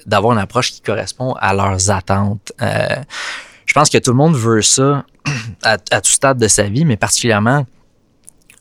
d'avoir 0.07 0.33
une 0.33 0.41
approche 0.41 0.73
qui 0.73 0.81
correspond 0.81 1.35
à 1.35 1.55
leurs 1.55 1.91
attentes. 1.91 2.53
Euh, 2.61 2.97
je 3.65 3.73
pense 3.73 3.89
que 3.89 3.99
tout 3.99 4.11
le 4.11 4.17
monde 4.17 4.35
veut 4.35 4.61
ça 4.61 5.05
à, 5.63 5.79
à 5.91 6.01
tout 6.01 6.11
stade 6.11 6.39
de 6.39 6.49
sa 6.49 6.65
vie, 6.65 6.85
mais 6.85 6.97
particulièrement 6.97 7.65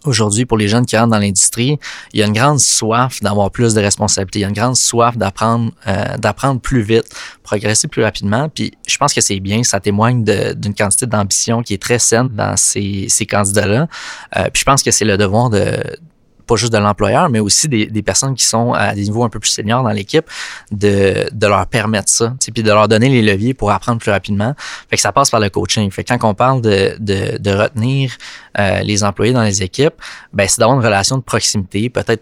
aujourd'hui 0.05 0.45
pour 0.45 0.57
les 0.57 0.67
jeunes 0.67 0.86
qui 0.86 0.98
rentrent 0.98 1.12
dans 1.12 1.19
l'industrie, 1.19 1.79
il 2.13 2.19
y 2.19 2.24
a 2.24 2.27
une 2.27 2.33
grande 2.33 2.60
soif 2.60 3.22
d'avoir 3.22 3.51
plus 3.51 3.74
de 3.74 3.81
responsabilités, 3.81 4.39
il 4.39 4.41
y 4.43 4.45
a 4.45 4.50
une 4.50 4.53
grande 4.53 4.75
soif 4.75 5.17
d'apprendre 5.17 5.72
euh, 5.88 6.17
d'apprendre 6.17 6.60
plus 6.60 6.81
vite, 6.81 7.05
progresser 7.43 7.88
plus 7.88 8.03
rapidement. 8.03 8.50
Puis 8.50 8.74
je 8.88 8.98
pense 8.98 9.13
que 9.13 9.22
c'est 9.22 9.39
bien, 9.39 9.63
ça 9.63 9.79
témoigne 9.79 10.24
d'une 10.24 10.74
quantité 10.74 11.05
d'ambition 11.05 11.63
qui 11.63 11.74
est 11.74 11.81
très 11.81 12.00
saine 12.00 12.29
dans 12.29 12.55
ces, 12.57 13.07
ces 13.10 13.25
candidats-là. 13.25 13.88
Euh, 14.38 14.50
puis 14.51 14.62
je 14.62 14.65
pense 14.65 14.83
que 14.83 14.91
c'est 14.91 15.05
le 15.05 15.17
devoir 15.17 15.50
de 15.50 15.77
pas 16.45 16.55
juste 16.55 16.73
de 16.73 16.77
l'employeur, 16.77 17.29
mais 17.29 17.39
aussi 17.39 17.67
des, 17.67 18.03
personnes 18.03 18.35
qui 18.35 18.45
sont 18.45 18.73
à 18.73 18.93
des 18.93 19.03
niveaux 19.03 19.23
un 19.23 19.29
peu 19.29 19.39
plus 19.39 19.50
seniors 19.50 19.83
dans 19.83 19.91
l'équipe, 19.91 20.25
de, 20.71 21.29
de 21.31 21.47
leur 21.47 21.65
permettre 21.67 22.09
ça, 22.09 22.33
puis 22.53 22.63
de 22.63 22.71
leur 22.71 22.88
donner 22.88 23.09
les 23.09 23.21
leviers 23.21 23.53
pour 23.53 23.71
apprendre 23.71 24.00
plus 24.00 24.12
rapidement. 24.12 24.53
Fait 24.89 24.97
que 24.97 25.01
ça 25.01 25.12
passe 25.12 25.29
par 25.29 25.39
le 25.39 25.50
coaching. 25.50 25.89
Fait 25.91 26.03
que 26.03 26.13
quand 26.13 26.29
on 26.29 26.33
parle 26.33 26.62
de, 26.62 26.95
de, 27.00 27.38
de 27.38 27.51
retenir 27.51 28.12
euh, 28.59 28.81
les 28.81 29.03
employés 29.03 29.33
dans 29.33 29.43
les 29.43 29.63
équipes, 29.63 29.95
ben 30.33 30.47
c'est 30.47 30.59
d'avoir 30.59 30.77
une 30.77 30.85
relation 30.85 31.17
de 31.17 31.23
proximité, 31.23 31.89
peut-être 31.89 32.09